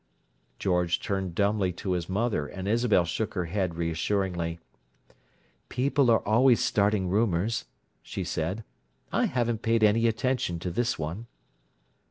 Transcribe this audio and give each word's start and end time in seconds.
George 0.57 0.99
turned 0.99 1.35
dumbly 1.35 1.71
to 1.73 1.91
his 1.91 2.09
mother, 2.09 2.47
and 2.47 2.67
Isabel 2.67 3.05
shook 3.05 3.35
her 3.35 3.45
head 3.45 3.75
reassuringly. 3.75 4.59
"People 5.69 6.09
are 6.09 6.27
always 6.27 6.59
starting 6.59 7.07
rumours," 7.07 7.65
she 8.01 8.23
said. 8.23 8.63
"I 9.11 9.25
haven't 9.25 9.61
paid 9.61 9.83
any 9.83 10.07
attention 10.07 10.57
to 10.61 10.71
this 10.71 10.97
one." 10.97 11.27